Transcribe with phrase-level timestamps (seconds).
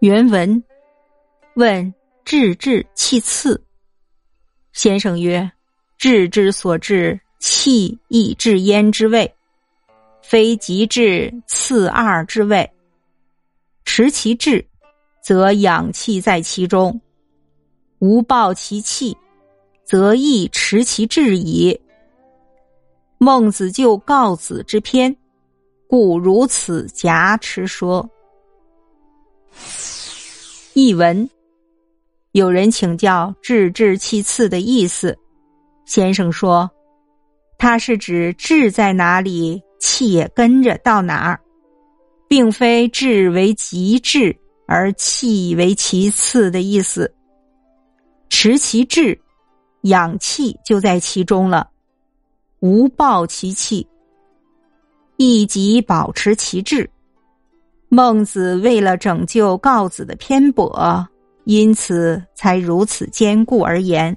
[0.00, 0.62] 原文
[1.54, 3.62] 问：“治治气次。”
[4.74, 5.50] 先生曰
[5.96, 9.34] ：“治之所至，气亦至焉之谓，
[10.22, 12.70] 非极至次二之谓。
[13.86, 14.66] 持其志，
[15.22, 16.92] 则养气在其中；
[17.98, 19.16] 无抱其气，
[19.82, 21.80] 则亦持其志矣。”
[23.16, 25.16] 孟子就告子之篇，
[25.88, 28.06] 故如此夹持说。
[30.78, 31.26] 译文：
[32.32, 35.16] 有人请教“志志气次”的意思，
[35.86, 36.70] 先生说，
[37.56, 41.40] 它是指志在哪里，气也跟着到哪儿，
[42.28, 44.36] 并非志为极致
[44.66, 47.10] 而气为其次的意思。
[48.28, 49.18] 持其志，
[49.84, 51.66] 养气就在其中了；
[52.60, 53.88] 无抱其气，
[55.16, 56.90] 亦即保持其志。
[57.96, 61.08] 孟子为了拯救告子的偏颇，
[61.44, 64.14] 因此才如此坚固而言。